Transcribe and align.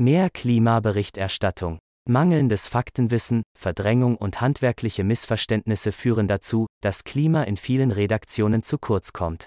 Mehr 0.00 0.30
Klimaberichterstattung. 0.30 1.80
Mangelndes 2.08 2.68
Faktenwissen, 2.68 3.42
Verdrängung 3.58 4.16
und 4.16 4.40
handwerkliche 4.40 5.02
Missverständnisse 5.02 5.90
führen 5.90 6.28
dazu, 6.28 6.68
dass 6.80 7.02
Klima 7.02 7.42
in 7.42 7.56
vielen 7.56 7.90
Redaktionen 7.90 8.62
zu 8.62 8.78
kurz 8.78 9.12
kommt. 9.12 9.46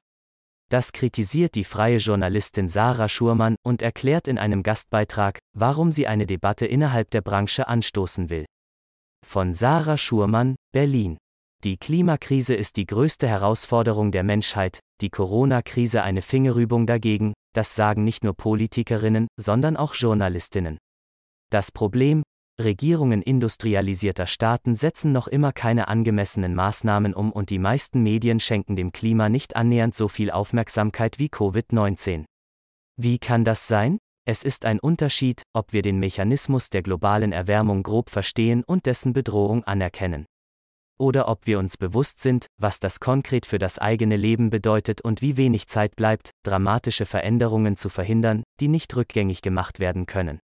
Das 0.70 0.92
kritisiert 0.92 1.56
die 1.56 1.64
freie 1.64 1.98
Journalistin 1.98 2.68
Sarah 2.68 3.08
Schurmann 3.08 3.56
und 3.64 3.82
erklärt 3.82 4.28
in 4.28 4.38
einem 4.38 4.62
Gastbeitrag, 4.62 5.40
warum 5.58 5.94
sie 5.94 6.06
eine 6.06 6.26
Debatte 6.26 6.66
innerhalb 6.66 7.10
der 7.12 7.22
Branche 7.22 7.70
anstoßen 7.70 8.30
will. 8.30 8.46
Von 9.26 9.54
Sarah 9.54 9.98
Schurmann, 9.98 10.58
Berlin. 10.74 11.18
Die 11.64 11.78
Klimakrise 11.78 12.56
ist 12.56 12.78
die 12.78 12.88
größte 12.88 13.28
Herausforderung 13.28 14.12
der 14.12 14.24
Menschheit, 14.24 14.80
die 15.00 15.12
Corona-Krise 15.12 16.02
eine 16.02 16.24
Fingerübung 16.24 16.88
dagegen, 16.88 17.34
das 17.54 17.76
sagen 17.76 18.04
nicht 18.04 18.24
nur 18.24 18.34
Politikerinnen, 18.34 19.28
sondern 19.40 19.78
auch 19.78 19.94
Journalistinnen. 19.94 20.80
Das 21.52 21.72
Problem, 21.72 22.24
Regierungen 22.60 23.22
industrialisierter 23.22 24.26
Staaten 24.26 24.74
setzen 24.74 25.12
noch 25.12 25.28
immer 25.28 25.52
keine 25.52 25.88
angemessenen 25.88 26.56
Maßnahmen 26.56 27.14
um 27.14 27.32
und 27.32 27.52
die 27.52 27.60
meisten 27.60 28.02
Medien 28.02 28.40
schenken 28.40 28.76
dem 28.76 28.92
Klima 28.92 29.30
nicht 29.30 29.56
annähernd 29.56 29.94
so 29.94 30.08
viel 30.08 30.32
Aufmerksamkeit 30.32 31.20
wie 31.20 31.30
Covid-19. 31.30 32.26
Wie 33.00 33.20
kann 33.20 33.44
das 33.44 33.68
sein? 33.68 34.00
Es 34.26 34.42
ist 34.42 34.66
ein 34.66 34.80
Unterschied, 34.80 35.44
ob 35.54 35.74
wir 35.74 35.84
den 35.84 36.00
Mechanismus 36.00 36.72
der 36.72 36.82
globalen 36.82 37.32
Erwärmung 37.32 37.84
grob 37.84 38.10
verstehen 38.10 38.64
und 38.66 38.88
dessen 38.88 39.14
Bedrohung 39.14 39.64
anerkennen. 39.64 40.26
Oder 41.02 41.28
ob 41.28 41.48
wir 41.48 41.58
uns 41.58 41.78
bewusst 41.78 42.20
sind, 42.20 42.46
was 42.60 42.80
das 42.80 43.00
konkret 43.00 43.48
für 43.48 43.58
das 43.58 43.80
eigene 43.80 44.18
Leben 44.18 44.52
bedeutet 44.52 45.02
und 45.02 45.24
wie 45.24 45.36
wenig 45.36 45.66
Zeit 45.66 45.96
bleibt, 45.96 46.30
dramatische 46.44 47.08
Veränderungen 47.08 47.76
zu 47.76 47.90
verhindern, 47.90 48.44
die 48.60 48.68
nicht 48.68 48.96
rückgängig 48.96 49.42
gemacht 49.42 49.80
werden 49.80 50.06
können. 50.06 50.38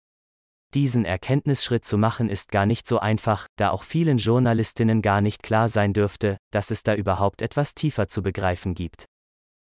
Diesen 0.72 1.04
Erkenntnisschritt 1.04 1.84
zu 1.84 1.98
machen 1.98 2.28
ist 2.28 2.52
gar 2.52 2.66
nicht 2.66 2.86
so 2.86 3.00
einfach, 3.00 3.48
da 3.56 3.70
auch 3.70 3.82
vielen 3.82 4.18
Journalistinnen 4.18 5.02
gar 5.02 5.20
nicht 5.20 5.42
klar 5.42 5.68
sein 5.68 5.92
dürfte, 5.92 6.36
dass 6.52 6.70
es 6.70 6.84
da 6.84 6.94
überhaupt 6.94 7.42
etwas 7.42 7.74
tiefer 7.74 8.06
zu 8.06 8.22
begreifen 8.22 8.76
gibt. 8.76 9.06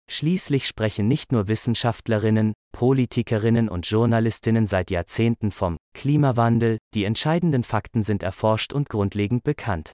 Schließlich 0.10 0.66
sprechen 0.66 1.10
nicht 1.10 1.34
nur 1.34 1.50
Wissenschaftlerinnen, 1.50 2.54
Politikerinnen 2.72 3.68
und 3.68 3.90
Journalistinnen 3.90 4.66
seit 4.66 4.90
Jahrzehnten 4.90 5.52
vom 5.52 5.76
Klimawandel, 5.94 6.78
die 6.94 7.04
entscheidenden 7.04 7.66
Fakten 7.66 8.04
sind 8.04 8.24
erforscht 8.24 8.72
und 8.72 8.88
grundlegend 8.88 9.44
bekannt. 9.44 9.92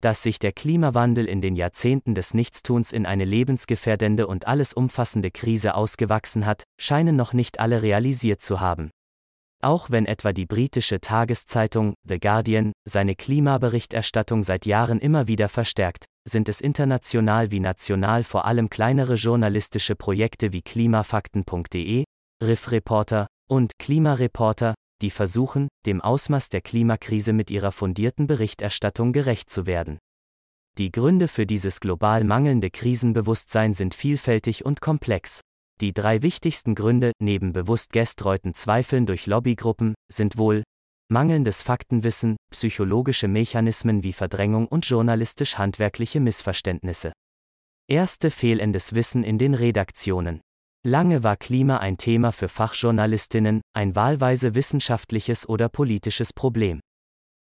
Dass 0.00 0.22
sich 0.22 0.38
der 0.38 0.52
Klimawandel 0.52 1.26
in 1.26 1.40
den 1.40 1.56
Jahrzehnten 1.56 2.14
des 2.14 2.32
Nichtstuns 2.32 2.92
in 2.92 3.04
eine 3.04 3.24
lebensgefährdende 3.24 4.28
und 4.28 4.46
alles 4.46 4.72
umfassende 4.72 5.32
Krise 5.32 5.74
ausgewachsen 5.74 6.46
hat, 6.46 6.62
scheinen 6.80 7.16
noch 7.16 7.32
nicht 7.32 7.58
alle 7.58 7.82
realisiert 7.82 8.40
zu 8.40 8.60
haben. 8.60 8.90
Auch 9.60 9.90
wenn 9.90 10.06
etwa 10.06 10.32
die 10.32 10.46
britische 10.46 11.00
Tageszeitung 11.00 11.94
The 12.08 12.20
Guardian 12.20 12.72
seine 12.84 13.16
Klimaberichterstattung 13.16 14.44
seit 14.44 14.66
Jahren 14.66 15.00
immer 15.00 15.26
wieder 15.26 15.48
verstärkt, 15.48 16.04
sind 16.28 16.48
es 16.48 16.60
international 16.60 17.50
wie 17.50 17.58
national 17.58 18.22
vor 18.22 18.44
allem 18.44 18.70
kleinere 18.70 19.14
journalistische 19.14 19.96
Projekte 19.96 20.52
wie 20.52 20.62
klimafakten.de, 20.62 22.04
Riff 22.40 22.70
Reporter 22.70 23.26
und 23.48 23.72
Klimareporter, 23.80 24.74
die 25.02 25.10
versuchen, 25.10 25.68
dem 25.86 26.00
Ausmaß 26.00 26.48
der 26.48 26.60
Klimakrise 26.60 27.32
mit 27.32 27.50
ihrer 27.50 27.72
fundierten 27.72 28.26
Berichterstattung 28.26 29.12
gerecht 29.12 29.50
zu 29.50 29.66
werden. 29.66 29.98
Die 30.78 30.92
Gründe 30.92 31.28
für 31.28 31.46
dieses 31.46 31.80
global 31.80 32.24
mangelnde 32.24 32.70
Krisenbewusstsein 32.70 33.74
sind 33.74 33.94
vielfältig 33.94 34.64
und 34.64 34.80
komplex. 34.80 35.40
Die 35.80 35.92
drei 35.92 36.22
wichtigsten 36.22 36.74
Gründe, 36.74 37.12
neben 37.20 37.52
bewusst 37.52 37.92
gestreuten 37.92 38.54
Zweifeln 38.54 39.06
durch 39.06 39.26
Lobbygruppen, 39.26 39.94
sind 40.10 40.36
wohl 40.38 40.64
mangelndes 41.10 41.62
Faktenwissen, 41.62 42.36
psychologische 42.50 43.28
Mechanismen 43.28 44.02
wie 44.02 44.12
Verdrängung 44.12 44.68
und 44.68 44.86
journalistisch-handwerkliche 44.86 46.20
Missverständnisse. 46.20 47.12
Erste 47.88 48.30
fehlendes 48.30 48.94
Wissen 48.94 49.24
in 49.24 49.38
den 49.38 49.54
Redaktionen. 49.54 50.40
Lange 50.86 51.24
war 51.24 51.36
Klima 51.36 51.78
ein 51.78 51.96
Thema 51.98 52.32
für 52.32 52.48
Fachjournalistinnen, 52.48 53.60
ein 53.74 53.96
wahlweise 53.96 54.54
wissenschaftliches 54.54 55.48
oder 55.48 55.68
politisches 55.68 56.32
Problem. 56.32 56.80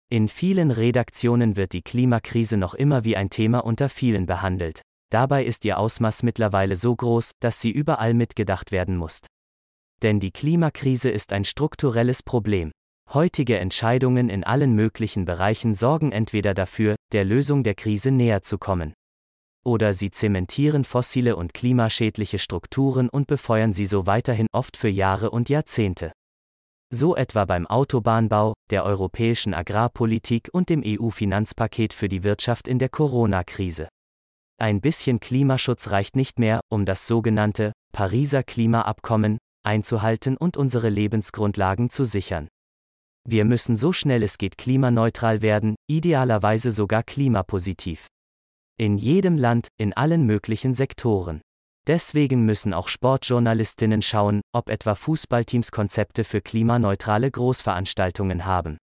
In 0.09 0.29
vielen 0.29 0.71
Redaktionen 0.71 1.55
wird 1.55 1.73
die 1.73 1.81
Klimakrise 1.81 2.55
noch 2.57 2.73
immer 2.73 3.03
wie 3.03 3.17
ein 3.17 3.29
Thema 3.29 3.59
unter 3.59 3.89
vielen 3.89 4.25
behandelt. 4.25 4.81
Dabei 5.11 5.43
ist 5.43 5.65
ihr 5.65 5.77
Ausmaß 5.77 6.23
mittlerweile 6.23 6.75
so 6.75 6.95
groß, 6.95 7.31
dass 7.41 7.59
sie 7.59 7.71
überall 7.71 8.13
mitgedacht 8.13 8.71
werden 8.71 8.95
muss. 8.95 9.21
Denn 10.01 10.19
die 10.19 10.31
Klimakrise 10.31 11.09
ist 11.09 11.33
ein 11.33 11.43
strukturelles 11.43 12.23
Problem. 12.23 12.71
Heutige 13.13 13.59
Entscheidungen 13.59 14.29
in 14.29 14.43
allen 14.43 14.73
möglichen 14.73 15.25
Bereichen 15.25 15.73
sorgen 15.75 16.11
entweder 16.11 16.53
dafür, 16.53 16.95
der 17.11 17.25
Lösung 17.25 17.63
der 17.63 17.75
Krise 17.75 18.11
näher 18.11 18.41
zu 18.41 18.57
kommen. 18.57 18.93
Oder 19.65 19.95
sie 19.95 20.11
zementieren 20.11 20.85
fossile 20.85 21.35
und 21.35 21.53
klimaschädliche 21.55 22.37
Strukturen 22.37 23.09
und 23.09 23.25
befeuern 23.25 23.73
sie 23.73 23.87
so 23.87 24.05
weiterhin 24.05 24.47
oft 24.51 24.77
für 24.77 24.89
Jahre 24.89 25.31
und 25.31 25.49
Jahrzehnte. 25.49 26.11
So 26.93 27.15
etwa 27.15 27.45
beim 27.45 27.65
Autobahnbau, 27.65 28.53
der 28.69 28.85
europäischen 28.85 29.55
Agrarpolitik 29.55 30.49
und 30.53 30.69
dem 30.69 30.83
EU-Finanzpaket 30.85 31.93
für 31.93 32.07
die 32.07 32.23
Wirtschaft 32.23 32.67
in 32.67 32.77
der 32.77 32.89
Corona-Krise. 32.89 33.89
Ein 34.57 34.81
bisschen 34.81 35.19
Klimaschutz 35.19 35.89
reicht 35.89 36.15
nicht 36.15 36.39
mehr, 36.39 36.61
um 36.69 36.85
das 36.85 37.07
sogenannte 37.07 37.73
Pariser 37.91 38.43
Klimaabkommen 38.43 39.39
einzuhalten 39.65 40.37
und 40.37 40.57
unsere 40.57 40.89
Lebensgrundlagen 40.89 41.89
zu 41.89 42.05
sichern. 42.05 42.47
Wir 43.27 43.45
müssen 43.45 43.75
so 43.75 43.91
schnell 43.91 44.21
es 44.21 44.37
geht 44.37 44.59
klimaneutral 44.59 45.41
werden, 45.41 45.75
idealerweise 45.89 46.69
sogar 46.69 47.01
klimapositiv. 47.01 48.05
In 48.77 48.97
jedem 48.97 49.37
Land, 49.37 49.69
in 49.77 49.93
allen 49.93 50.25
möglichen 50.25 50.73
Sektoren. 50.73 51.39
Deswegen 51.87 52.43
müssen 52.43 52.73
auch 52.73 52.89
Sportjournalistinnen 52.89 54.01
schauen, 54.01 54.41
ob 54.53 54.67
etwa 54.67 54.95
Fußballteams 54.95 55.71
Konzepte 55.71 56.25
für 56.25 56.41
klimaneutrale 56.41 57.31
Großveranstaltungen 57.31 58.45
haben. 58.45 58.77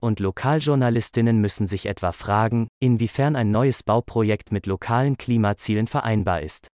Und 0.00 0.20
Lokaljournalistinnen 0.20 1.40
müssen 1.40 1.66
sich 1.66 1.86
etwa 1.86 2.12
fragen, 2.12 2.68
inwiefern 2.78 3.34
ein 3.34 3.50
neues 3.50 3.82
Bauprojekt 3.82 4.52
mit 4.52 4.66
lokalen 4.66 5.16
Klimazielen 5.16 5.88
vereinbar 5.88 6.42
ist. 6.42 6.68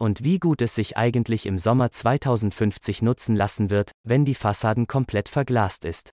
Und 0.00 0.24
wie 0.24 0.38
gut 0.38 0.62
es 0.62 0.74
sich 0.74 0.96
eigentlich 0.96 1.44
im 1.44 1.58
Sommer 1.58 1.90
2050 1.90 3.02
nutzen 3.02 3.36
lassen 3.36 3.68
wird, 3.68 3.90
wenn 4.04 4.24
die 4.24 4.34
Fassaden 4.34 4.86
komplett 4.86 5.28
verglast 5.28 5.84
ist. 5.84 6.08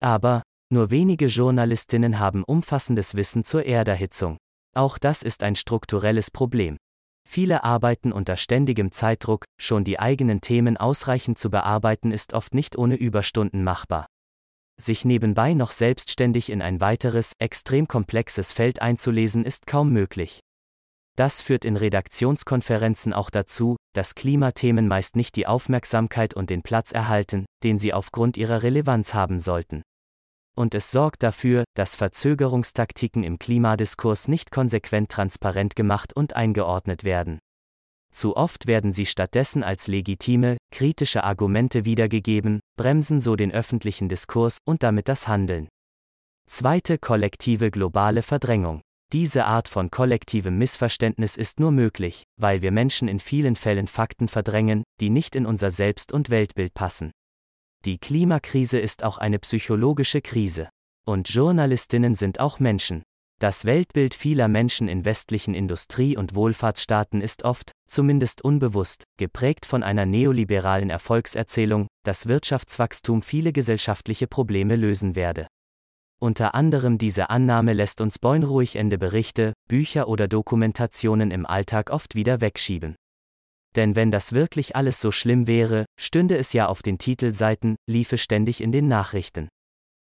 Aber, 0.00 0.42
nur 0.72 0.90
wenige 0.90 1.26
Journalistinnen 1.26 2.18
haben 2.18 2.42
umfassendes 2.42 3.14
Wissen 3.14 3.44
zur 3.44 3.64
Erderhitzung. 3.64 4.38
Auch 4.78 4.96
das 4.96 5.22
ist 5.22 5.42
ein 5.42 5.56
strukturelles 5.56 6.30
Problem. 6.30 6.76
Viele 7.28 7.64
arbeiten 7.64 8.12
unter 8.12 8.36
ständigem 8.36 8.92
Zeitdruck, 8.92 9.44
schon 9.60 9.82
die 9.84 9.98
eigenen 9.98 10.40
Themen 10.40 10.76
ausreichend 10.76 11.36
zu 11.36 11.50
bearbeiten 11.50 12.12
ist 12.12 12.32
oft 12.32 12.54
nicht 12.54 12.78
ohne 12.78 12.94
Überstunden 12.94 13.64
machbar 13.64 14.06
sich 14.80 15.04
nebenbei 15.04 15.54
noch 15.54 15.72
selbstständig 15.72 16.50
in 16.50 16.62
ein 16.62 16.80
weiteres, 16.80 17.32
extrem 17.38 17.88
komplexes 17.88 18.52
Feld 18.52 18.80
einzulesen, 18.80 19.44
ist 19.44 19.66
kaum 19.66 19.92
möglich. 19.92 20.40
Das 21.16 21.42
führt 21.42 21.64
in 21.64 21.76
Redaktionskonferenzen 21.76 23.12
auch 23.12 23.30
dazu, 23.30 23.76
dass 23.92 24.14
Klimathemen 24.14 24.86
meist 24.86 25.16
nicht 25.16 25.34
die 25.34 25.48
Aufmerksamkeit 25.48 26.34
und 26.34 26.48
den 26.48 26.62
Platz 26.62 26.92
erhalten, 26.92 27.44
den 27.64 27.80
sie 27.80 27.92
aufgrund 27.92 28.36
ihrer 28.36 28.62
Relevanz 28.62 29.14
haben 29.14 29.40
sollten. 29.40 29.82
Und 30.58 30.74
es 30.74 30.90
sorgt 30.90 31.22
dafür, 31.22 31.62
dass 31.76 31.94
Verzögerungstaktiken 31.94 33.22
im 33.22 33.38
Klimadiskurs 33.38 34.26
nicht 34.26 34.50
konsequent 34.50 35.08
transparent 35.08 35.76
gemacht 35.76 36.12
und 36.16 36.34
eingeordnet 36.34 37.04
werden. 37.04 37.38
Zu 38.10 38.36
oft 38.36 38.66
werden 38.66 38.92
sie 38.92 39.06
stattdessen 39.06 39.62
als 39.62 39.86
legitime, 39.86 40.56
kritische 40.72 41.22
Argumente 41.22 41.84
wiedergegeben, 41.84 42.58
bremsen 42.76 43.20
so 43.20 43.36
den 43.36 43.52
öffentlichen 43.52 44.08
Diskurs 44.08 44.58
und 44.66 44.82
damit 44.82 45.06
das 45.06 45.28
Handeln. 45.28 45.68
Zweite 46.50 46.98
kollektive 46.98 47.70
globale 47.70 48.22
Verdrängung. 48.24 48.80
Diese 49.12 49.44
Art 49.44 49.68
von 49.68 49.92
kollektivem 49.92 50.58
Missverständnis 50.58 51.36
ist 51.36 51.60
nur 51.60 51.70
möglich, 51.70 52.24
weil 52.36 52.62
wir 52.62 52.72
Menschen 52.72 53.06
in 53.06 53.20
vielen 53.20 53.54
Fällen 53.54 53.86
Fakten 53.86 54.26
verdrängen, 54.26 54.82
die 55.00 55.10
nicht 55.10 55.36
in 55.36 55.46
unser 55.46 55.70
Selbst- 55.70 56.12
und 56.12 56.30
Weltbild 56.30 56.74
passen. 56.74 57.12
Die 57.84 57.98
Klimakrise 57.98 58.78
ist 58.78 59.04
auch 59.04 59.18
eine 59.18 59.38
psychologische 59.38 60.20
Krise. 60.20 60.68
Und 61.06 61.28
Journalistinnen 61.30 62.14
sind 62.14 62.40
auch 62.40 62.60
Menschen. 62.60 63.02
Das 63.40 63.64
Weltbild 63.64 64.14
vieler 64.14 64.48
Menschen 64.48 64.88
in 64.88 65.04
westlichen 65.04 65.54
Industrie- 65.54 66.16
und 66.16 66.34
Wohlfahrtsstaaten 66.34 67.20
ist 67.20 67.44
oft, 67.44 67.70
zumindest 67.86 68.42
unbewusst, 68.42 69.04
geprägt 69.16 69.64
von 69.64 69.84
einer 69.84 70.06
neoliberalen 70.06 70.90
Erfolgserzählung, 70.90 71.86
dass 72.04 72.26
Wirtschaftswachstum 72.26 73.22
viele 73.22 73.52
gesellschaftliche 73.52 74.26
Probleme 74.26 74.74
lösen 74.74 75.14
werde. 75.14 75.46
Unter 76.20 76.56
anderem 76.56 76.98
diese 76.98 77.30
Annahme 77.30 77.74
lässt 77.74 78.00
uns 78.00 78.18
beunruhigende 78.18 78.98
Berichte, 78.98 79.52
Bücher 79.68 80.08
oder 80.08 80.26
Dokumentationen 80.26 81.30
im 81.30 81.46
Alltag 81.46 81.90
oft 81.90 82.16
wieder 82.16 82.40
wegschieben. 82.40 82.96
Denn 83.76 83.96
wenn 83.96 84.10
das 84.10 84.32
wirklich 84.32 84.76
alles 84.76 85.00
so 85.00 85.12
schlimm 85.12 85.46
wäre, 85.46 85.84
stünde 86.00 86.36
es 86.36 86.52
ja 86.52 86.66
auf 86.66 86.82
den 86.82 86.98
Titelseiten, 86.98 87.76
liefe 87.88 88.18
ständig 88.18 88.60
in 88.62 88.72
den 88.72 88.88
Nachrichten. 88.88 89.48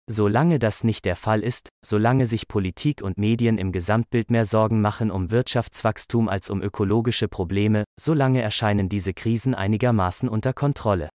Solange 0.10 0.58
das 0.58 0.86
nicht 0.86 1.04
der 1.04 1.18
Fall 1.18 1.42
ist, 1.42 1.68
solange 1.86 2.28
sich 2.28 2.48
Politik 2.48 3.02
und 3.02 3.18
Medien 3.18 3.58
im 3.58 3.74
Gesamtbild 3.74 4.32
mehr 4.32 4.46
Sorgen 4.46 4.80
machen 4.80 5.12
um 5.12 5.32
Wirtschaftswachstum 5.32 6.30
als 6.30 6.50
um 6.50 6.62
ökologische 6.62 7.28
Probleme, 7.28 7.84
solange 8.00 8.42
erscheinen 8.42 8.88
diese 8.88 9.14
Krisen 9.14 9.54
einigermaßen 9.54 10.30
unter 10.30 10.54
Kontrolle. 10.54 11.10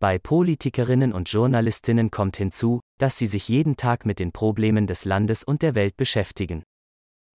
Bei 0.00 0.18
Politikerinnen 0.18 1.12
und 1.12 1.30
Journalistinnen 1.30 2.10
kommt 2.10 2.36
hinzu, 2.36 2.80
dass 2.98 3.18
sie 3.18 3.28
sich 3.28 3.48
jeden 3.48 3.76
Tag 3.76 4.04
mit 4.04 4.18
den 4.18 4.32
Problemen 4.32 4.88
des 4.88 5.04
Landes 5.04 5.44
und 5.44 5.62
der 5.62 5.76
Welt 5.76 5.96
beschäftigen. 5.96 6.64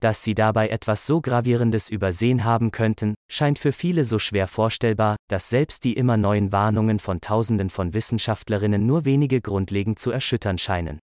Dass 0.04 0.22
sie 0.22 0.36
dabei 0.36 0.68
etwas 0.68 1.06
so 1.08 1.22
Gravierendes 1.22 1.88
übersehen 1.90 2.44
haben 2.44 2.72
könnten, 2.72 3.16
scheint 3.32 3.58
für 3.58 3.72
viele 3.72 4.04
so 4.04 4.20
schwer 4.20 4.50
vorstellbar, 4.50 5.16
dass 5.30 5.48
selbst 5.48 5.86
die 5.86 5.94
immer 5.94 6.18
neuen 6.18 6.52
Warnungen 6.52 7.00
von 7.00 7.22
Tausenden 7.22 7.70
von 7.70 7.94
Wissenschaftlerinnen 7.94 8.86
nur 8.86 9.06
wenige 9.06 9.40
grundlegend 9.40 10.00
zu 10.00 10.12
erschüttern 10.12 10.58
scheinen. 10.58 11.00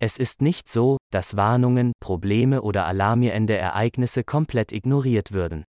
Es 0.00 0.18
ist 0.18 0.42
nicht 0.42 0.68
so, 0.68 0.96
dass 1.12 1.36
Warnungen, 1.36 1.92
Probleme 2.00 2.62
oder 2.62 2.86
alarmierende 2.86 3.56
Ereignisse 3.56 4.24
komplett 4.24 4.72
ignoriert 4.72 5.30
würden. 5.30 5.62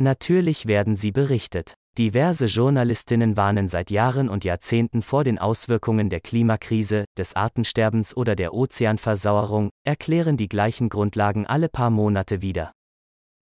Natürlich 0.00 0.66
werden 0.66 0.94
sie 0.94 1.10
berichtet. 1.10 1.74
Diverse 2.00 2.46
Journalistinnen 2.46 3.36
warnen 3.36 3.68
seit 3.68 3.90
Jahren 3.90 4.30
und 4.30 4.42
Jahrzehnten 4.42 5.02
vor 5.02 5.22
den 5.22 5.38
Auswirkungen 5.38 6.08
der 6.08 6.22
Klimakrise, 6.22 7.04
des 7.18 7.36
Artensterbens 7.36 8.16
oder 8.16 8.34
der 8.36 8.54
Ozeanversauerung, 8.54 9.68
erklären 9.84 10.38
die 10.38 10.48
gleichen 10.48 10.88
Grundlagen 10.88 11.44
alle 11.46 11.68
paar 11.68 11.90
Monate 11.90 12.40
wieder. 12.40 12.72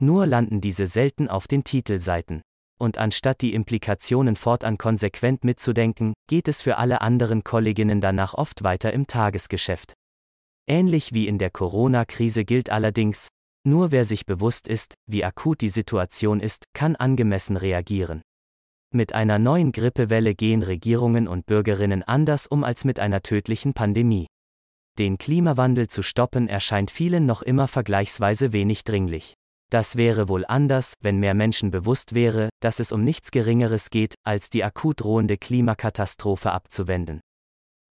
Nur 0.01 0.27
landen 0.27 0.61
diese 0.61 0.89
selten 0.89 1.29
auf 1.29 1.47
den 1.47 1.63
Titelseiten. 1.63 2.43
Und 2.81 2.99
anstatt 2.99 3.43
die 3.43 3.55
Implikationen 3.55 4.35
fortan 4.35 4.77
konsequent 4.77 5.45
mitzudenken, 5.45 6.15
geht 6.27 6.49
es 6.49 6.61
für 6.61 6.79
alle 6.79 7.01
anderen 7.01 7.45
Kolleginnen 7.45 8.01
danach 8.01 8.35
oft 8.35 8.65
weiter 8.65 8.93
im 8.93 9.07
Tagesgeschäft. 9.07 9.95
Ähnlich 10.67 11.13
wie 11.13 11.29
in 11.29 11.39
der 11.39 11.51
Corona-Krise 11.51 12.45
gilt 12.45 12.71
allerdings, 12.71 13.29
nur 13.65 13.93
wer 13.93 14.05
sich 14.05 14.27
bewusst 14.27 14.67
ist, 14.67 14.95
wie 15.07 15.25
akut 15.25 15.61
die 15.61 15.69
Situation 15.69 16.41
ist, 16.41 16.65
kann 16.75 16.97
angemessen 16.97 17.57
reagieren. 17.57 18.23
Mit 18.95 19.13
einer 19.15 19.39
neuen 19.39 19.73
Grippewelle 19.73 20.35
gehen 20.35 20.63
Regierungen 20.63 21.29
und 21.29 21.45
Bürgerinnen 21.45 22.03
anders 22.03 22.47
um 22.47 22.65
als 22.65 22.85
mit 22.85 22.99
einer 22.99 23.23
tödlichen 23.23 23.75
Pandemie. 23.75 24.29
Den 24.99 25.19
Klimawandel 25.19 25.89
zu 25.89 26.03
stoppen 26.03 26.49
erscheint 26.49 26.91
vielen 26.91 27.27
noch 27.27 27.43
immer 27.43 27.69
vergleichsweise 27.69 28.53
wenig 28.53 28.85
dringlich. 28.85 29.35
Das 29.71 29.97
wäre 29.97 30.31
wohl 30.31 30.47
anders, 30.47 30.95
wenn 31.03 31.19
mehr 31.19 31.35
Menschen 31.35 31.71
bewusst 31.71 32.15
wäre, 32.15 32.49
dass 32.61 32.81
es 32.81 32.91
um 32.91 33.05
nichts 33.05 33.31
Geringeres 33.31 33.91
geht, 33.91 34.15
als 34.25 34.49
die 34.49 34.65
akut 34.65 35.03
drohende 35.03 35.37
Klimakatastrophe 35.37 36.51
abzuwenden. 36.51 37.21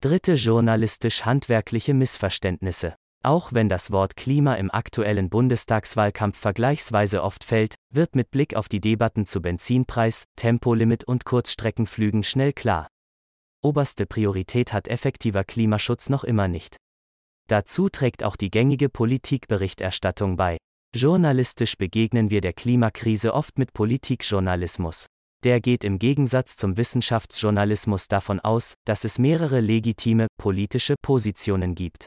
Dritte 0.02 0.34
journalistisch-handwerkliche 0.34 1.94
Missverständnisse. 1.94 2.94
Auch 3.24 3.52
wenn 3.52 3.68
das 3.68 3.92
Wort 3.92 4.16
Klima 4.16 4.54
im 4.54 4.68
aktuellen 4.70 5.30
Bundestagswahlkampf 5.30 6.36
vergleichsweise 6.36 7.22
oft 7.22 7.44
fällt, 7.44 7.76
wird 7.90 8.16
mit 8.16 8.32
Blick 8.32 8.56
auf 8.56 8.68
die 8.68 8.80
Debatten 8.80 9.26
zu 9.26 9.40
Benzinpreis, 9.40 10.24
Tempolimit 10.34 11.04
und 11.04 11.24
Kurzstreckenflügen 11.24 12.24
schnell 12.24 12.52
klar. 12.52 12.88
Oberste 13.62 14.06
Priorität 14.06 14.72
hat 14.72 14.88
effektiver 14.88 15.44
Klimaschutz 15.44 16.08
noch 16.08 16.24
immer 16.24 16.48
nicht. 16.48 16.78
Dazu 17.48 17.88
trägt 17.88 18.24
auch 18.24 18.34
die 18.34 18.50
gängige 18.50 18.88
Politikberichterstattung 18.88 20.36
bei. 20.36 20.58
Journalistisch 20.92 21.76
begegnen 21.76 22.30
wir 22.30 22.40
der 22.40 22.52
Klimakrise 22.52 23.34
oft 23.34 23.56
mit 23.56 23.72
Politikjournalismus. 23.72 25.06
Der 25.44 25.60
geht 25.60 25.84
im 25.84 26.00
Gegensatz 26.00 26.56
zum 26.56 26.76
Wissenschaftsjournalismus 26.76 28.08
davon 28.08 28.40
aus, 28.40 28.74
dass 28.84 29.04
es 29.04 29.20
mehrere 29.20 29.60
legitime 29.60 30.26
politische 30.38 30.96
Positionen 31.00 31.76
gibt. 31.76 32.06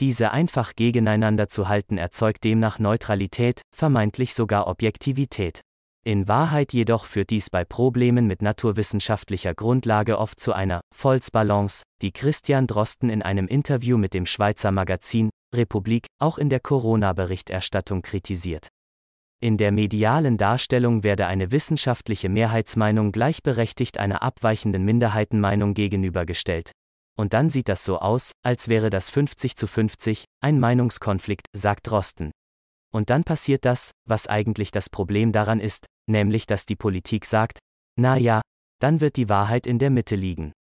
Diese 0.00 0.30
einfach 0.30 0.76
gegeneinander 0.76 1.48
zu 1.48 1.68
halten 1.68 1.98
erzeugt 1.98 2.44
demnach 2.44 2.78
Neutralität, 2.78 3.60
vermeintlich 3.76 4.32
sogar 4.32 4.66
Objektivität. 4.66 5.60
In 6.06 6.26
Wahrheit 6.26 6.72
jedoch 6.72 7.04
führt 7.04 7.28
dies 7.28 7.50
bei 7.50 7.66
Problemen 7.66 8.26
mit 8.26 8.40
naturwissenschaftlicher 8.40 9.54
Grundlage 9.54 10.18
oft 10.18 10.40
zu 10.40 10.54
einer 10.54 10.80
Volksbalance, 10.94 11.82
die 12.00 12.12
Christian 12.12 12.66
Drosten 12.66 13.10
in 13.10 13.20
einem 13.20 13.46
Interview 13.46 13.98
mit 13.98 14.14
dem 14.14 14.24
Schweizer 14.24 14.72
Magazin 14.72 15.28
Republik 15.54 16.06
auch 16.18 16.38
in 16.38 16.48
der 16.48 16.60
Corona-Berichterstattung 16.60 18.00
kritisiert. 18.00 18.68
In 19.42 19.58
der 19.58 19.72
medialen 19.72 20.38
Darstellung 20.38 21.02
werde 21.02 21.26
eine 21.26 21.50
wissenschaftliche 21.50 22.30
Mehrheitsmeinung 22.30 23.12
gleichberechtigt 23.12 23.98
einer 23.98 24.22
abweichenden 24.22 24.84
Minderheitenmeinung 24.84 25.74
gegenübergestellt, 25.74 26.72
und 27.20 27.34
dann 27.34 27.50
sieht 27.50 27.68
das 27.68 27.84
so 27.84 27.98
aus, 27.98 28.32
als 28.42 28.68
wäre 28.68 28.88
das 28.88 29.10
50 29.10 29.54
zu 29.54 29.66
50, 29.66 30.24
ein 30.42 30.58
Meinungskonflikt, 30.58 31.48
sagt 31.54 31.90
Rosten. 31.90 32.30
Und 32.92 33.10
dann 33.10 33.24
passiert 33.24 33.66
das, 33.66 33.90
was 34.08 34.26
eigentlich 34.26 34.70
das 34.70 34.88
Problem 34.88 35.30
daran 35.30 35.60
ist, 35.60 35.84
nämlich 36.08 36.46
dass 36.46 36.64
die 36.64 36.76
Politik 36.76 37.26
sagt, 37.26 37.58
na 37.96 38.16
ja, 38.16 38.40
dann 38.80 39.02
wird 39.02 39.16
die 39.16 39.28
Wahrheit 39.28 39.66
in 39.66 39.78
der 39.78 39.90
Mitte 39.90 40.16
liegen. 40.16 40.52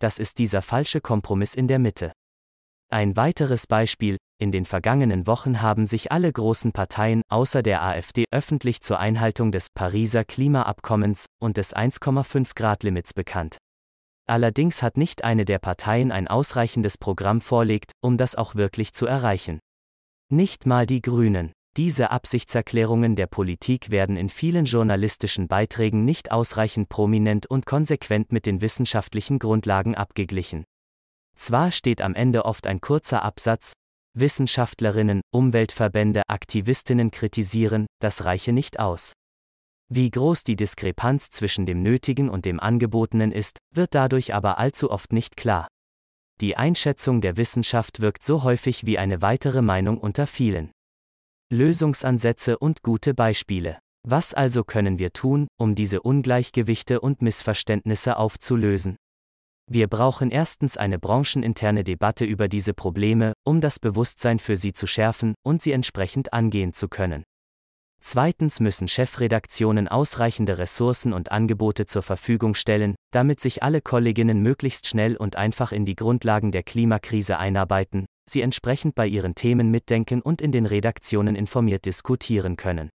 Das 0.00 0.18
ist 0.18 0.38
dieser 0.38 0.62
falsche 0.62 1.02
Kompromiss 1.02 1.54
in 1.54 1.68
der 1.68 1.78
Mitte. 1.78 2.12
Ein 2.90 3.14
weiteres 3.16 3.66
Beispiel, 3.66 4.16
in 4.40 4.52
den 4.52 4.64
vergangenen 4.64 5.26
Wochen 5.26 5.60
haben 5.60 5.86
sich 5.86 6.10
alle 6.10 6.32
großen 6.32 6.72
Parteien 6.72 7.20
außer 7.28 7.62
der 7.62 7.82
AfD 7.82 8.24
öffentlich 8.32 8.80
zur 8.80 8.98
Einhaltung 8.98 9.52
des 9.52 9.68
Pariser 9.74 10.24
Klimaabkommens 10.24 11.26
und 11.42 11.58
des 11.58 11.76
1,5 11.76 12.54
Grad 12.56 12.84
Limits 12.84 13.12
bekannt. 13.12 13.58
Allerdings 14.30 14.80
hat 14.80 14.96
nicht 14.96 15.24
eine 15.24 15.44
der 15.44 15.58
Parteien 15.58 16.12
ein 16.12 16.28
ausreichendes 16.28 16.96
Programm 16.96 17.40
vorlegt, 17.40 17.90
um 18.00 18.16
das 18.16 18.36
auch 18.36 18.54
wirklich 18.54 18.92
zu 18.92 19.06
erreichen. 19.06 19.58
Nicht 20.30 20.66
mal 20.66 20.86
die 20.86 21.02
Grünen. 21.02 21.50
Diese 21.76 22.12
Absichtserklärungen 22.12 23.16
der 23.16 23.26
Politik 23.26 23.90
werden 23.90 24.16
in 24.16 24.28
vielen 24.28 24.66
journalistischen 24.66 25.48
Beiträgen 25.48 26.04
nicht 26.04 26.30
ausreichend 26.30 26.88
prominent 26.88 27.46
und 27.46 27.66
konsequent 27.66 28.30
mit 28.30 28.46
den 28.46 28.60
wissenschaftlichen 28.60 29.40
Grundlagen 29.40 29.96
abgeglichen. 29.96 30.62
Zwar 31.34 31.72
steht 31.72 32.00
am 32.00 32.14
Ende 32.14 32.44
oft 32.44 32.68
ein 32.68 32.80
kurzer 32.80 33.24
Absatz, 33.24 33.72
Wissenschaftlerinnen, 34.16 35.22
Umweltverbände, 35.32 36.22
Aktivistinnen 36.28 37.10
kritisieren, 37.10 37.86
das 38.00 38.24
reiche 38.24 38.52
nicht 38.52 38.78
aus. 38.78 39.12
Wie 39.92 40.08
groß 40.08 40.44
die 40.44 40.54
Diskrepanz 40.54 41.30
zwischen 41.30 41.66
dem 41.66 41.82
Nötigen 41.82 42.28
und 42.28 42.44
dem 42.44 42.60
Angebotenen 42.60 43.32
ist, 43.32 43.58
wird 43.74 43.96
dadurch 43.96 44.32
aber 44.32 44.58
allzu 44.58 44.88
oft 44.88 45.12
nicht 45.12 45.36
klar. 45.36 45.66
Die 46.40 46.56
Einschätzung 46.56 47.20
der 47.20 47.36
Wissenschaft 47.36 48.00
wirkt 48.00 48.22
so 48.22 48.44
häufig 48.44 48.86
wie 48.86 48.98
eine 48.98 49.20
weitere 49.20 49.62
Meinung 49.62 49.98
unter 49.98 50.28
vielen. 50.28 50.70
Lösungsansätze 51.52 52.56
und 52.56 52.84
gute 52.84 53.14
Beispiele. 53.14 53.80
Was 54.06 54.32
also 54.32 54.62
können 54.62 55.00
wir 55.00 55.12
tun, 55.12 55.48
um 55.58 55.74
diese 55.74 56.00
Ungleichgewichte 56.02 57.00
und 57.00 57.20
Missverständnisse 57.20 58.16
aufzulösen? 58.16 58.94
Wir 59.68 59.88
brauchen 59.88 60.30
erstens 60.30 60.76
eine 60.76 61.00
brancheninterne 61.00 61.82
Debatte 61.82 62.24
über 62.24 62.46
diese 62.46 62.74
Probleme, 62.74 63.32
um 63.44 63.60
das 63.60 63.80
Bewusstsein 63.80 64.38
für 64.38 64.56
sie 64.56 64.72
zu 64.72 64.86
schärfen 64.86 65.34
und 65.44 65.62
sie 65.62 65.72
entsprechend 65.72 66.32
angehen 66.32 66.72
zu 66.72 66.88
können. 66.88 67.24
Zweitens 68.02 68.60
müssen 68.60 68.88
Chefredaktionen 68.88 69.86
ausreichende 69.86 70.56
Ressourcen 70.56 71.12
und 71.12 71.30
Angebote 71.30 71.84
zur 71.84 72.02
Verfügung 72.02 72.54
stellen, 72.54 72.94
damit 73.12 73.40
sich 73.40 73.62
alle 73.62 73.82
Kolleginnen 73.82 74.40
möglichst 74.40 74.86
schnell 74.86 75.16
und 75.16 75.36
einfach 75.36 75.70
in 75.70 75.84
die 75.84 75.96
Grundlagen 75.96 76.50
der 76.50 76.62
Klimakrise 76.62 77.38
einarbeiten, 77.38 78.06
sie 78.28 78.40
entsprechend 78.40 78.94
bei 78.94 79.06
ihren 79.06 79.34
Themen 79.34 79.70
mitdenken 79.70 80.22
und 80.22 80.40
in 80.40 80.50
den 80.50 80.64
Redaktionen 80.64 81.36
informiert 81.36 81.84
diskutieren 81.84 82.56
können. 82.56 82.88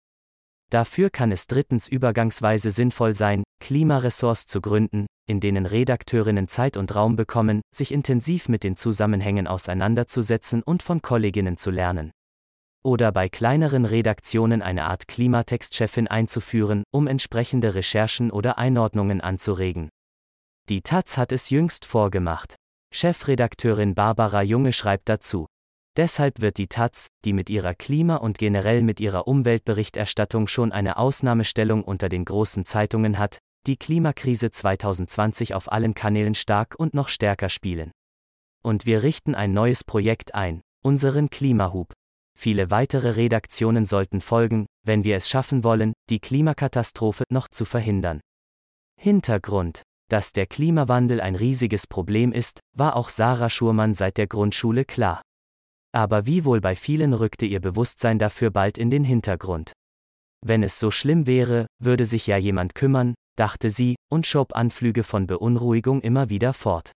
Dafür 0.71 1.09
kann 1.09 1.33
es 1.33 1.47
drittens 1.47 1.89
übergangsweise 1.89 2.71
sinnvoll 2.71 3.13
sein, 3.13 3.43
Klimaressorts 3.59 4.45
zu 4.45 4.61
gründen, 4.61 5.05
in 5.27 5.41
denen 5.41 5.65
Redakteurinnen 5.65 6.47
Zeit 6.47 6.77
und 6.77 6.95
Raum 6.95 7.17
bekommen, 7.17 7.61
sich 7.75 7.91
intensiv 7.91 8.47
mit 8.47 8.63
den 8.63 8.77
Zusammenhängen 8.77 9.47
auseinanderzusetzen 9.47 10.63
und 10.63 10.81
von 10.81 11.01
Kolleginnen 11.01 11.57
zu 11.57 11.71
lernen 11.71 12.11
oder 12.83 13.11
bei 13.11 13.29
kleineren 13.29 13.85
Redaktionen 13.85 14.61
eine 14.61 14.85
Art 14.85 15.07
Klimatextchefin 15.07 16.07
einzuführen, 16.07 16.83
um 16.91 17.07
entsprechende 17.07 17.75
Recherchen 17.75 18.31
oder 18.31 18.57
Einordnungen 18.57 19.21
anzuregen. 19.21 19.89
Die 20.69 20.81
Taz 20.81 21.17
hat 21.17 21.31
es 21.31 21.49
jüngst 21.49 21.85
vorgemacht. 21.85 22.55
Chefredakteurin 22.93 23.95
Barbara 23.95 24.41
Junge 24.41 24.71
schreibt 24.71 25.09
dazu. 25.09 25.47
Deshalb 25.95 26.41
wird 26.41 26.57
die 26.57 26.67
Taz, 26.67 27.07
die 27.23 27.33
mit 27.33 27.49
ihrer 27.49 27.75
Klima- 27.75 28.15
und 28.15 28.37
generell 28.37 28.81
mit 28.81 28.99
ihrer 28.99 29.27
Umweltberichterstattung 29.27 30.47
schon 30.47 30.71
eine 30.71 30.97
Ausnahmestellung 30.97 31.83
unter 31.83 32.09
den 32.09 32.25
großen 32.25 32.65
Zeitungen 32.65 33.19
hat, 33.19 33.39
die 33.67 33.77
Klimakrise 33.77 34.51
2020 34.51 35.53
auf 35.53 35.71
allen 35.71 35.93
Kanälen 35.93 36.35
stark 36.35 36.75
und 36.77 36.93
noch 36.93 37.09
stärker 37.09 37.49
spielen. 37.49 37.91
Und 38.63 38.85
wir 38.85 39.03
richten 39.03 39.35
ein 39.35 39.53
neues 39.53 39.83
Projekt 39.83 40.33
ein, 40.33 40.61
unseren 40.83 41.29
Klimahub. 41.29 41.93
Viele 42.37 42.71
weitere 42.71 43.11
Redaktionen 43.11 43.85
sollten 43.85 44.21
folgen, 44.21 44.65
wenn 44.85 45.03
wir 45.03 45.15
es 45.15 45.29
schaffen 45.29 45.63
wollen, 45.63 45.93
die 46.09 46.19
Klimakatastrophe 46.19 47.23
noch 47.29 47.47
zu 47.47 47.65
verhindern. 47.65 48.19
Hintergrund 48.99 49.83
dass 50.13 50.31
der 50.31 50.45
Klimawandel 50.45 51.19
ein 51.19 51.35
riesiges 51.35 51.87
Problem 51.87 52.31
ist, 52.31 52.59
war 52.77 52.95
auch 52.95 53.09
Sarah 53.09 53.49
Schurmann 53.49 53.95
seit 53.95 54.19
der 54.19 54.27
Grundschule 54.27 54.85
klar. 54.85 55.23
Aber 55.91 56.27
wie 56.27 56.45
wohl 56.45 56.61
bei 56.61 56.75
vielen 56.75 57.13
rückte 57.13 57.47
ihr 57.47 57.59
Bewusstsein 57.59 58.19
dafür 58.19 58.51
bald 58.51 58.77
in 58.77 58.91
den 58.91 59.03
Hintergrund. 59.03 59.73
Wenn 60.45 60.61
es 60.61 60.79
so 60.79 60.91
schlimm 60.91 61.25
wäre, 61.25 61.65
würde 61.81 62.05
sich 62.05 62.27
ja 62.27 62.37
jemand 62.37 62.75
kümmern, 62.75 63.15
dachte 63.37 63.71
sie, 63.71 63.95
und 64.11 64.27
schob 64.27 64.55
Anflüge 64.55 65.03
von 65.03 65.25
Beunruhigung 65.25 66.01
immer 66.01 66.29
wieder 66.29 66.53
fort. 66.53 66.91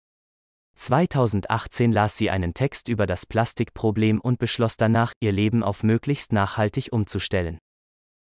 2018 0.78 1.92
las 1.92 2.18
sie 2.18 2.30
einen 2.30 2.54
Text 2.54 2.88
über 2.88 3.06
das 3.06 3.26
Plastikproblem 3.26 4.22
und 4.22 4.40
beschloss 4.40 4.78
danach, 4.78 5.14
ihr 5.20 5.32
Leben 5.32 5.64
auf 5.64 5.84
möglichst 5.84 6.32
nachhaltig 6.32 6.90
umzustellen. 6.92 7.58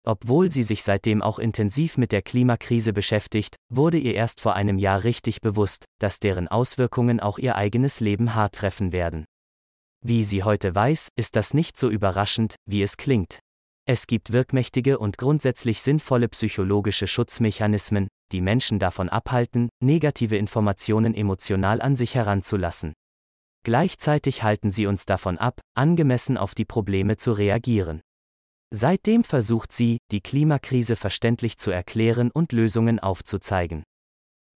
Obwohl 0.04 0.50
sie 0.52 0.64
sich 0.64 0.84
seitdem 0.84 1.22
auch 1.22 1.40
intensiv 1.40 1.98
mit 1.98 2.12
der 2.12 2.22
Klimakrise 2.22 2.92
beschäftigt, 2.92 3.56
wurde 3.70 3.98
ihr 3.98 4.16
erst 4.16 4.42
vor 4.42 4.56
einem 4.56 4.80
Jahr 4.80 5.04
richtig 5.04 5.42
bewusst, 5.42 5.86
dass 6.00 6.20
deren 6.20 6.48
Auswirkungen 6.48 7.20
auch 7.20 7.38
ihr 7.38 7.56
eigenes 7.56 8.00
Leben 8.00 8.34
hart 8.34 8.56
treffen 8.56 8.92
werden. 8.92 9.26
Wie 10.04 10.24
sie 10.24 10.44
heute 10.44 10.74
weiß, 10.74 11.10
ist 11.16 11.36
das 11.36 11.54
nicht 11.54 11.78
so 11.78 11.90
überraschend, 11.90 12.56
wie 12.66 12.82
es 12.82 12.98
klingt. 12.98 13.40
Es 13.86 14.08
gibt 14.08 14.32
wirkmächtige 14.32 14.98
und 14.98 15.18
grundsätzlich 15.18 15.82
sinnvolle 15.82 16.28
psychologische 16.30 17.08
Schutzmechanismen, 17.08 18.08
die 18.32 18.42
Menschen 18.42 18.80
davon 18.80 19.10
abhalten, 19.10 19.70
negative 19.82 20.38
Informationen 20.38 21.14
emotional 21.14 21.82
an 21.82 21.96
sich 21.96 22.16
heranzulassen. 22.16 22.94
Gleichzeitig 23.64 24.44
halten 24.44 24.72
sie 24.72 24.88
uns 24.88 25.06
davon 25.06 25.38
ab, 25.38 25.62
angemessen 25.76 26.38
auf 26.38 26.56
die 26.56 26.66
Probleme 26.66 27.18
zu 27.18 27.34
reagieren. 27.34 28.02
Seitdem 28.74 29.24
versucht 29.24 29.72
sie, 29.72 29.98
die 30.12 30.22
Klimakrise 30.22 30.96
verständlich 30.96 31.58
zu 31.58 31.72
erklären 31.72 32.32
und 32.32 32.54
Lösungen 32.54 33.00
aufzuzeigen. 33.00 33.84